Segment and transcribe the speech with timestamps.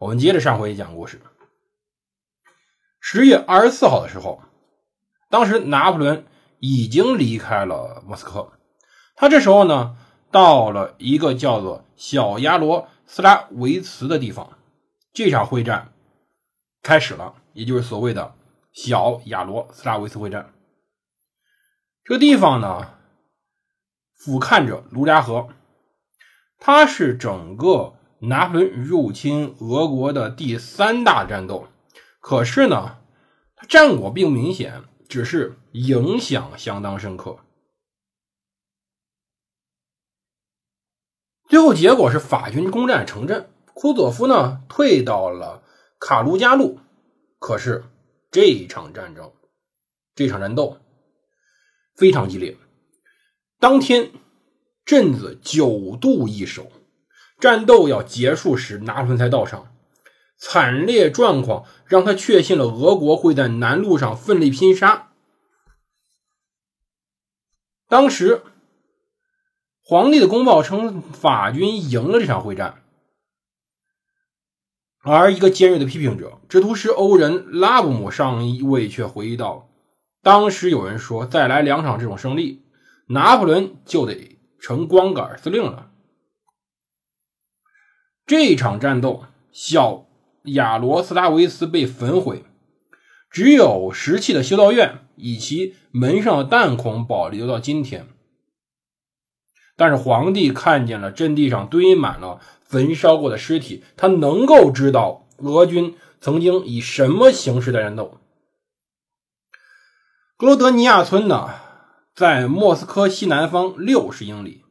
[0.00, 1.20] 我们接着上回讲故事。
[3.00, 4.40] 十月二十四号的时候，
[5.28, 6.24] 当时拿破仑
[6.58, 8.50] 已经离开了莫斯科，
[9.14, 9.96] 他这时候呢。
[10.32, 14.56] 到了一个叫做小亚罗斯拉维茨的地方，
[15.12, 15.92] 这场会战
[16.82, 18.36] 开始了，也就是所谓的
[18.72, 20.52] 小亚罗斯拉维茨会战。
[22.04, 22.94] 这个地方呢，
[24.14, 25.48] 俯瞰着卢加河，
[26.60, 31.68] 它是整个拿破仑入侵俄国的第三大战斗。
[32.20, 32.98] 可是呢，
[33.56, 37.38] 它战果并不明显，只是影响相当深刻。
[41.48, 45.62] 最后结果是法军攻占城镇，库佐夫呢退到了
[45.98, 46.78] 卡卢加路。
[47.38, 47.84] 可是
[48.30, 49.32] 这一场战争，
[50.14, 50.78] 这场战斗
[51.96, 52.56] 非常激烈。
[53.58, 54.12] 当天
[54.84, 56.70] 镇子九度易手，
[57.40, 59.72] 战斗要结束时，拿破仑才到场。
[60.36, 65.08] 惨烈状况让他确信了俄国会在南路上奋力拼杀。
[67.88, 68.42] 当时。
[69.82, 72.84] 皇帝的公报称法军赢了这场会战，
[75.02, 79.68] 而一个尖锐的批评者制图师欧仁拉布姆上一位却回忆道
[80.22, 82.62] ：“当时有人说，再来两场这种胜利，
[83.08, 85.89] 拿破仑就得成光杆司令了。”
[88.30, 90.06] 这场战斗，小
[90.44, 92.44] 亚罗斯拉维斯被焚毁，
[93.28, 98.06] 只有石器的修道院以及门上的弹孔保留到今天。
[99.76, 108.20] 但是皇帝看见了阵地上堆满了焚烧过的尸体，他能够知道俄军曾经以什么形式在战斗。
[110.36, 111.50] 格罗德尼亚村呢，
[112.14, 114.62] 在莫斯科西南方六十英里。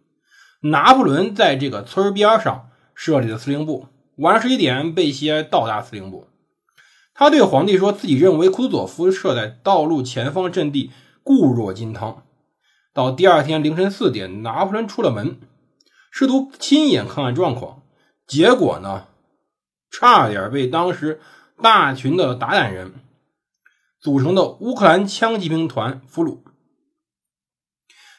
[0.61, 2.69] 拿破仑在这个村边上
[2.99, 3.87] 设立的司令部。
[4.17, 6.27] 晚上十一点，贝歇到达司令部，
[7.13, 10.91] 他对皇帝说自己认为库佐夫设在道路前方阵地
[11.23, 12.25] 固若金汤。
[12.93, 15.39] 到第二天凌晨四点，拿破仑出了门，
[16.11, 17.83] 试图亲眼看看状况，
[18.27, 19.05] 结果呢，
[19.89, 21.21] 差点被当时
[21.61, 22.95] 大群的鞑靼人
[24.01, 26.39] 组成的乌克兰枪骑兵团俘虏。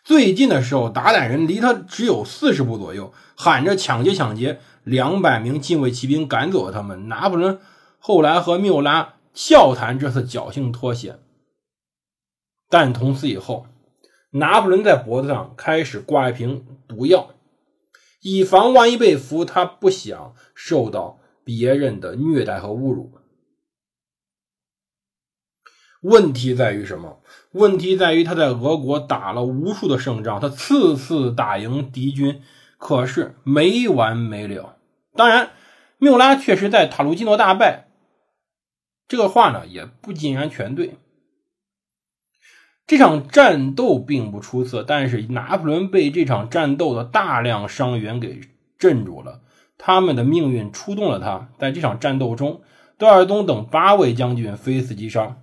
[0.03, 7.09] 最近的时候，鞑靼人离他只有四十步左右，喊着抢劫抢劫，两百名禁卫骑兵赶走了他们。
[7.09, 7.61] 拿破仑
[7.99, 11.21] 后来和缪拉笑谈这次侥幸脱险，
[12.69, 13.67] 但从此以后。
[14.33, 17.31] 拿破仑在脖子上开始挂一瓶毒药，
[18.23, 23.11] 以防万一被俘，他不想受到别人的虐待和侮辱。
[26.03, 27.21] 问题在于什么？
[27.51, 32.41] 问题在于他在俄国打了无数的胜仗，他次次打赢敌军，
[32.81, 34.79] 可是没完没了。
[35.15, 35.51] 当然，
[35.99, 37.89] 缪拉确实在塔卢基诺大败，
[39.07, 40.97] 这个话呢也不尽然全对。
[42.87, 48.41] 这场战斗并不出色，但是拿破仑被这场战斗的大量伤员给
[48.79, 49.43] 镇住了，
[49.77, 51.51] 他们的命运触动了他。
[51.59, 52.63] 在这场战斗中，
[52.97, 55.43] 德尔东等八位将军非死即伤。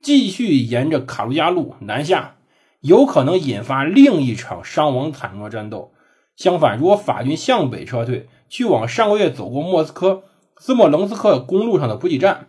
[0.00, 2.36] 继续沿着卡卢加路南下，
[2.80, 5.92] 有可能引发另一场伤亡惨重的战斗。
[6.40, 10.24] 相反，如果法军向北撤退，去往上个月走过莫斯科
[10.56, 12.48] 斯莫棱斯克公路上的补给站，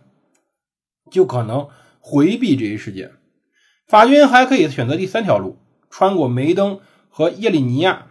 [1.10, 1.68] 就可能
[2.00, 3.12] 回避这一事件。
[3.86, 5.58] 法军还可以选择第三条路，
[5.90, 8.06] 穿过梅登和叶利尼亚。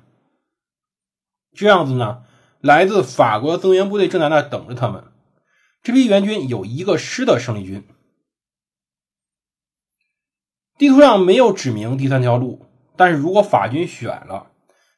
[1.51, 2.25] 这样子呢，
[2.59, 5.05] 来自法国的增援部队正在那等着他们。
[5.81, 7.83] 这批援军有一个师的胜利军。
[10.77, 14.50] 地图上没有指明第三条路，但是如果法军选了，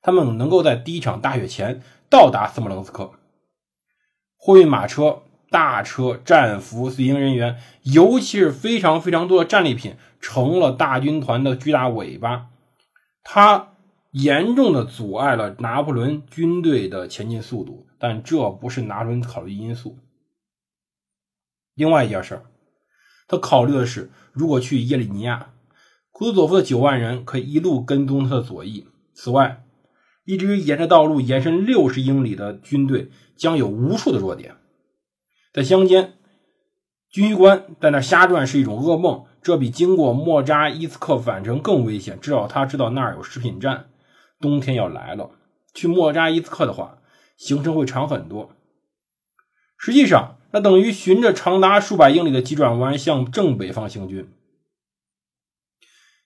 [0.03, 3.13] 他们能够在第一场大雪前到达斯莫棱斯克。
[4.37, 5.23] 货运马车。
[5.49, 12.47] 大车、战俘、随行人员，尤其是非常非常多的战利品，成了大军团的巨大尾巴。
[13.23, 13.75] 它
[14.09, 19.99] 严重的阻碍了拿破仑军队的前进速度，但这不是拿破仑考虑因素。
[21.75, 22.41] 另外一件事，
[23.27, 25.53] 他考虑的是，如果去叶利尼亚，
[26.09, 28.87] 库图佐夫的九万人可以一路跟踪他的左翼。
[29.13, 29.63] 此外，
[30.25, 34.55] 一支沿着道路延伸六十英里的军队将有无数的弱点。
[35.51, 36.13] 在乡间，
[37.09, 42.19] 军需官在那瞎转是一种噩梦，这比经过莫扎伊斯克返程更危险。
[42.19, 43.89] 至少他知道那儿有食品站，
[44.39, 45.31] 冬天要来了。
[45.73, 46.99] 去莫扎伊斯克的话，
[47.35, 48.55] 行程会长很多。
[49.77, 54.31] 实际上，那等于循着长达数百英里的急转弯向正北方行军。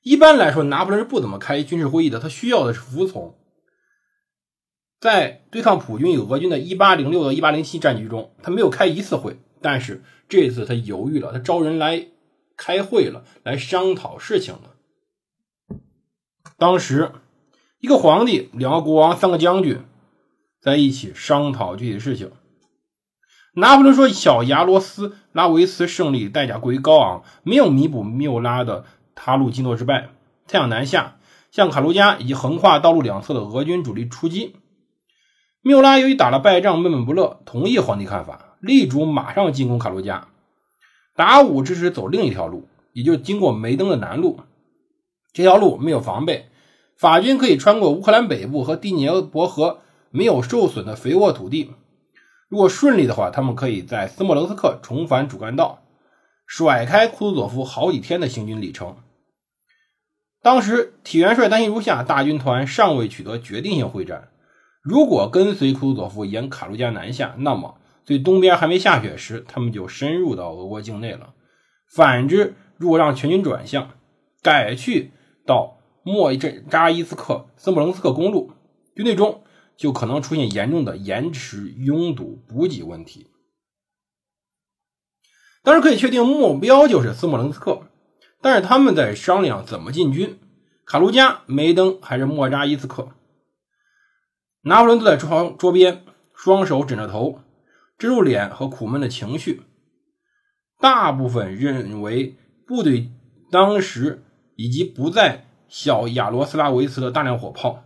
[0.03, 3.35] 一般来说，拿破仑是不怎么开军事会议的，他需要的是服从。
[4.99, 9.37] 在对抗普军与俄军的1806到1807战局中，他没有开一次会。
[9.61, 12.07] 但是这次他犹豫了，他招人来
[12.55, 14.75] 开会了，来商讨事情了。
[16.57, 17.11] 当时，
[17.79, 19.81] 一个皇帝、两个国王、三个将军
[20.59, 22.31] 在一起商讨具体事情。
[23.53, 28.85] 拿破仑说：“小牙罗斯拉维茨胜利代价过于高昂，没有弥补缪拉的
[29.15, 30.09] 塔鲁基诺之败。
[30.47, 31.17] 他想南下，
[31.51, 34.55] 向卡卢加以及横跨道路两侧的俄军主力出击。
[35.67, 40.29] 缪拉由于打了败仗，闷闷不乐，同意皇帝看法。”力主马上进攻卡罗加，
[41.15, 44.39] 达武支持走另一条路，也就是经过梅登的南路。
[45.31, 46.49] 这条路没有防备，
[46.95, 51.71] 法军可以穿过乌克兰北部和第聂伯河没有受损的肥沃土地。
[52.47, 55.83] 如果顺利的话，他们可以在斯莫棱斯克重返主干道，
[56.47, 58.95] 甩开库图佐夫好几天的行军里程。
[60.41, 64.29] 当时体元帅担心如下：大军团尚未取得决定性会战，
[64.87, 67.77] 如果跟随库图佐夫沿卡卢加南下，那么。
[68.05, 71.33] 最东边还没下雪时，他们就深入到俄国境内了。
[71.93, 73.89] 反之，如果让全军转向，
[74.41, 75.11] 改去
[75.45, 76.33] 到莫
[76.69, 78.53] 扎伊斯克斯莫棱斯克公路，
[78.95, 79.43] 军队中
[79.75, 83.27] 就可能出现严重的延迟、拥堵、补给问题。
[85.63, 87.81] 当然可以确定目标就是斯莫棱斯克，
[88.39, 90.39] 但是他们在商量怎么进军：
[90.85, 93.09] 卡卢加、梅登还是莫扎伊斯克？
[94.67, 96.03] 拿破仑坐在桌桌边，
[96.33, 97.39] 双手枕着头。
[97.97, 99.63] 遮住脸和苦闷的情绪，
[100.79, 102.35] 大部分认为
[102.67, 103.09] 部队
[103.49, 104.23] 当时
[104.55, 107.85] 以及不在小亚罗斯拉维茨的大量火炮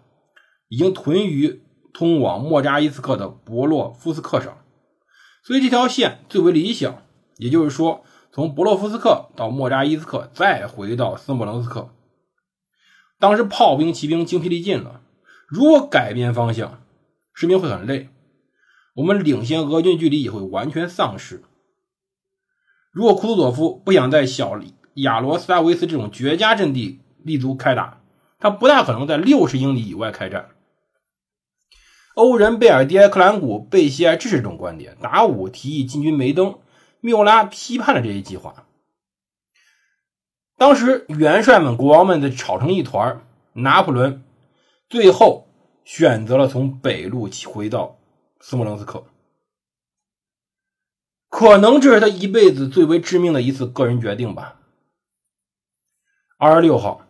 [0.68, 1.62] 已经屯于
[1.94, 4.57] 通往莫扎伊斯克的博洛夫斯克上，
[5.45, 7.01] 所以这条线最为理想。
[7.38, 11.89] 也就是说，从博洛夫斯克到莫扎伊斯克，再回到斯莫棱斯克。
[13.18, 15.00] 当时炮兵、骑兵精疲力尽了，
[15.51, 16.81] 如果改变方向，
[17.33, 18.07] 士兵会很累。
[18.95, 21.44] 我们领先俄军距离也会完全丧失。
[22.94, 24.57] 如果库图佐夫不想在小
[24.94, 28.01] 亚罗斯拉维斯这种绝佳阵地立足开打，
[28.39, 30.51] 他不大可能在六十英里以外开战。
[32.15, 34.95] 欧仁、贝尔蒂埃、克兰古、贝西埃支持这种观点。
[35.01, 36.59] 达武提议进军梅登，
[37.01, 38.65] 缪拉批判了这一计划。
[40.57, 43.21] 当时元帅们、国王们的吵成一团。
[43.54, 44.24] 拿破仑
[44.92, 45.48] 最后
[45.86, 47.98] 选择了从北路回到。
[48.44, 49.06] 斯莫棱斯克，
[51.30, 54.60] 可能这是他一辈子最为致命的一次个人决定吧。
[56.38, 57.06] 二十六号，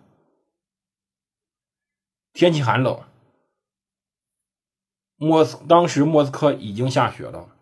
[2.33, 3.01] 天气寒冷，
[5.15, 7.55] 莫斯当时莫斯科已经下雪了。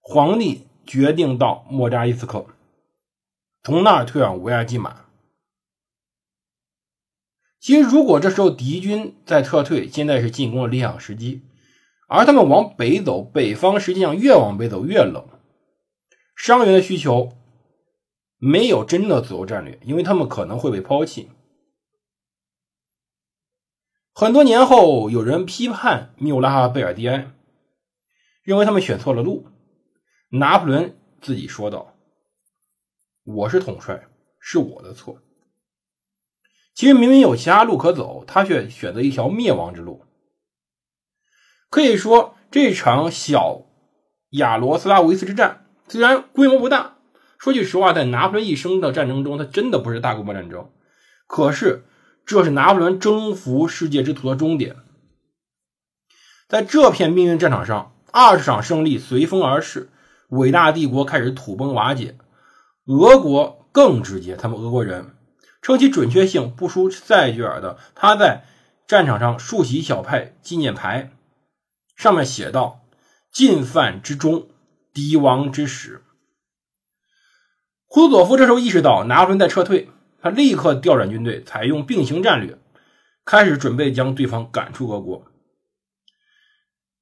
[0.00, 2.46] 皇帝决定到莫扎伊斯克，
[3.62, 5.04] 从那儿退往维亚基马。
[7.60, 11.42] 其实，如果这时候敌军在撤退，现在是进攻的理想时机。
[12.08, 15.28] 而他们往北走，北方实际上越往北走越冷。
[16.36, 17.32] 伤员的需求
[18.38, 21.28] 没有真正的自由战略，因为他们可能会被抛弃。
[24.14, 27.32] 很多年后，有人批判缪拉和贝尔蒂埃，
[28.42, 29.46] 认为他们选错了路。
[30.30, 31.94] 拿破仑自己说道
[33.24, 34.08] ：“我是统帅，
[34.40, 35.20] 是我的错。
[36.78, 40.04] 其实明明有其他路可走，他却选择一条灭亡之路。”
[41.70, 43.62] 可以说，这场小
[44.30, 46.98] 亚罗斯拉维茨之战虽然规模不大，
[47.36, 50.70] 说句实话，在拿破仑一生的战争中，它真的不是大规模战争。
[51.26, 51.82] 可是，
[52.24, 54.76] 这是拿破仑征服世界之途的终点。
[56.46, 59.90] 在这片命运战场上，二十场胜利随风而逝，
[60.28, 62.16] 伟大帝国开始土崩瓦解。
[62.86, 65.16] 俄国更直接，他们俄国人
[65.60, 68.44] 称其准确性不输塞居尔的他在
[68.86, 71.10] 战场上竖起小派纪念牌。
[71.96, 72.80] 上面写道
[73.32, 74.48] ：“进犯之中，
[74.94, 76.02] 敌亡之始。”
[77.86, 79.88] 库佐夫这时候意识到拿破仑在撤退，
[80.20, 82.58] 他立刻调转军队，采用并行战略，
[83.24, 85.24] 开始准备将对方赶出俄国。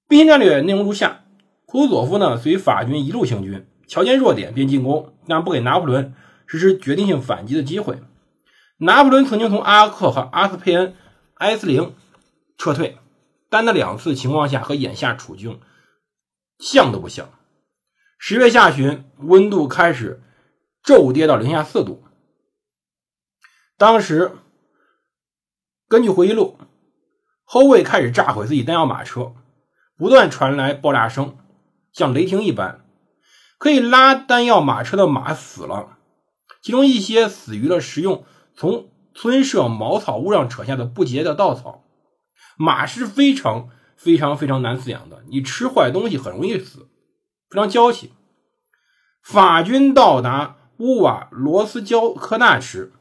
[0.09, 1.25] 并行战略内容如下：
[1.67, 6.15] 库佐夫呢随法军一路行军，瞧见弱点便进攻，但不给拿破仑
[6.47, 8.01] 实施决定性反击的机会。
[8.79, 10.97] 拿破仑曾经从阿克和阿斯佩恩、
[11.35, 11.95] 埃斯灵
[12.59, 12.99] 撤退。
[13.49, 15.61] 但那两次情况下和眼下处境
[16.59, 17.31] 像都不像。
[18.19, 20.21] 十月下旬，温度开始
[20.83, 22.03] 骤跌到零下四度。
[23.79, 24.33] 当时，
[25.87, 26.59] 根据回忆录，
[27.45, 29.35] 后卫开始炸毁自己弹药马车，
[29.97, 31.39] 不断传来爆炸声，
[31.93, 32.85] 像雷霆一般。
[33.59, 35.99] 可以拉弹药马车的马死了，
[36.63, 38.25] 其中一些死于了食用
[38.57, 41.85] 从村舍茅草屋上扯下的不洁的稻草。
[42.59, 46.89] 马是非常非常非常难饲养的，你吃坏东西很容易死，
[47.51, 48.13] 非常娇气。
[49.23, 52.93] 法军到达乌瓦罗斯焦科纳时，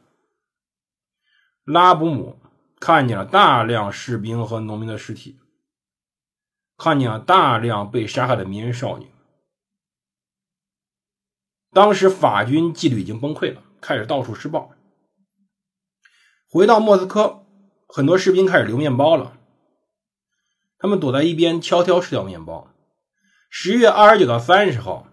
[1.64, 2.38] 拉卜姆
[2.78, 5.38] 看见了大量士兵和农民的尸体，
[6.76, 9.06] 看见了大量被杀害的迷人少女。
[11.72, 14.75] 当时法军纪律已经崩溃了，开始到处施暴。
[16.48, 17.44] 回到莫斯科，
[17.86, 19.36] 很多士兵开始留面包了。
[20.78, 22.72] 他们躲在一边，悄悄吃掉面包。
[23.50, 25.08] 十月二十九到三十号，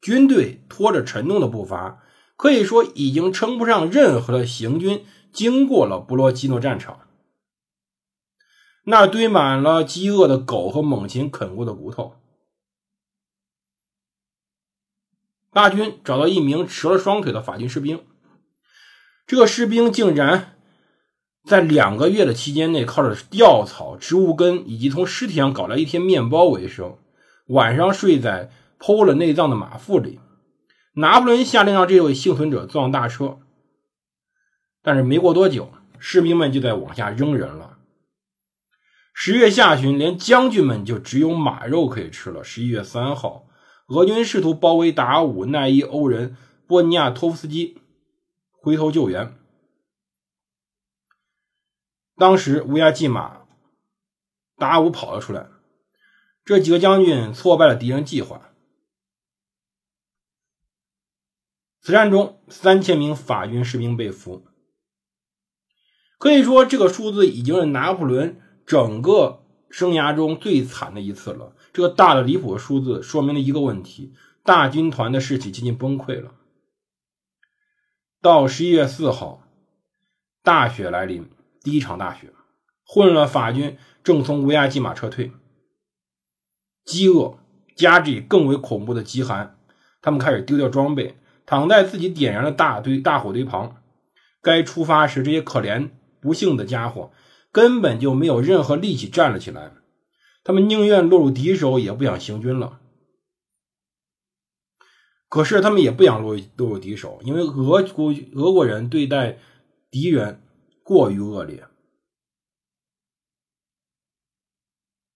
[0.00, 2.02] 军队拖着沉重的步伐，
[2.36, 7.00] 可以说已经称不上任何的行军，经过了布罗基诺战场。
[8.84, 12.16] 那堆满了饥饿的狗和猛禽啃过的骨头。
[15.50, 18.04] 大军找到一名折了双腿的法军士兵，
[19.26, 20.53] 这个士兵竟然
[21.44, 26.96] 在两个月的期间内靠着吊草、植物根以及从尸体上搞来一天面包为生，
[27.48, 30.20] 晚上睡在剖了内脏的马腹里。
[30.94, 33.38] 拿破仑下令让这位幸存者坐上大车，
[34.82, 37.78] 但是没过多久，士兵们就在往下扔人了。
[39.12, 42.42] 十月下旬，连将军们就只有马肉可以吃了。
[42.42, 43.46] 十一月三号。
[43.88, 47.76] 俄军试图包围达武奈伊欧人波尼亚托夫斯基，
[48.50, 49.36] 回头救援。
[52.16, 53.42] 当时乌鸦骑马
[54.56, 55.48] 达武跑了出来，
[56.44, 58.50] 这几个将军挫败了敌人计划。
[61.80, 64.46] 此战中，三千名法军士兵被俘。
[66.18, 69.40] 可以说，这个数字已经是拿破仑整个。
[69.70, 71.56] 生涯中最惨的一次了。
[71.72, 76.32] 这个大的离谱的数字说明了一个问题：大军团的士气接近崩溃了。
[78.20, 79.42] 到十一月四号，
[80.44, 81.28] 大雪来临，
[81.64, 82.32] 第一场大雪，
[82.86, 85.32] 混乱法军正从乌鸦骑马撤退。
[86.84, 87.38] 饥饿
[87.74, 89.58] 加之以更为恐怖的饥寒，
[90.00, 93.82] 他们开始丢掉装备，躺在自己点燃的大堆大火堆旁。
[94.40, 95.90] 该出发时，这些可怜
[96.20, 97.10] 不幸的家伙。
[97.50, 99.70] 根本就没有任何力气站了起来，
[100.42, 102.80] 他们宁愿落入敌手，也不想行军了。
[105.28, 109.38] 可是他们也不想落入落入敌手，因为俄国俄国人对待
[109.88, 110.42] 敌人
[110.84, 111.66] 过于恶劣，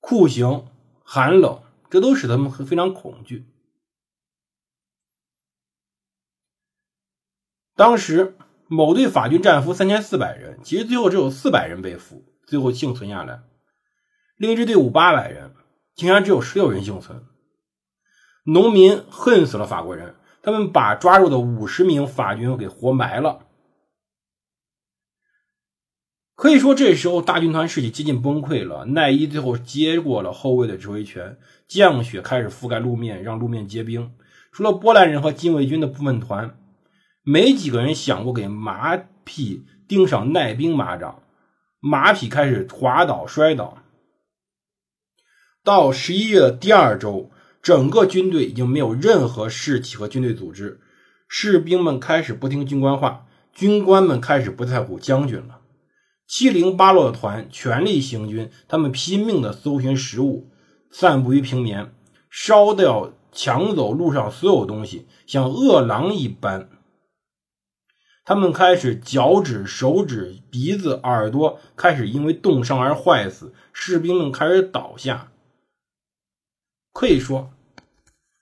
[0.01, 0.67] 酷刑、
[1.05, 3.47] 寒冷，这都使他们非常恐惧。
[7.77, 8.37] 当时。
[8.71, 13.43] 某队法军战俘三千四百人，其实最后只有四百人被俘，最后幸存下来。
[14.37, 15.55] 另一支队伍八百人，
[15.95, 17.25] 竟然只有十六人幸存。
[18.45, 23.48] 农民恨死了法国人，他们把抓住的五十名法军给活埋了。
[26.38, 28.85] 可以说，这时候大军团士气接近崩溃了。
[28.85, 34.12] 奈伊最后接过了后卫的指挥权，降雪开始覆盖路面，让路面结冰。
[34.52, 36.57] 除了波兰人和禁卫军的部分团。
[37.25, 41.23] 没几个人想过给马匹钉上耐冰马掌，
[41.80, 43.83] 马匹开始滑倒摔倒。
[45.64, 50.80] 到十一月的第二周，整个军队已经没有任何士气和军队组织，
[51.26, 55.58] 士兵们开始不听军官话，军官们开始不在乎将军了。
[56.29, 60.51] 七零八落的团全力行军，他们拼命的搜寻食物，
[60.91, 61.93] 散布于平原，
[62.29, 66.69] 烧掉、抢走路上所有东西，像饿狼一般。
[68.27, 75.33] 他们开始脚趾、手指、鼻子、耳朵开始因为冻伤而坏死，士兵们开始倒下。
[76.93, 77.51] 可以说，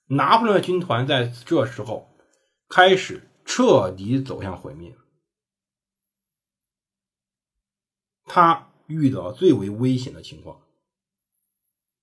[0.08, 2.08] 拿破仑军团在这时候
[2.68, 4.92] 开始彻底走向毁灭。
[8.36, 10.60] 他遇到最为危险的情况，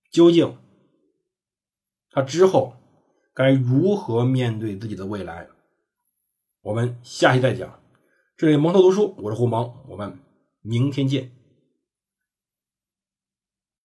[0.10, 0.58] 究竟
[2.10, 2.74] 他之后
[3.36, 5.48] 该如何面对自己的未来？
[6.64, 7.80] 我们下期再讲。
[8.36, 10.18] 这里蒙头读书，我是胡蒙，我们
[10.62, 11.32] 明天见。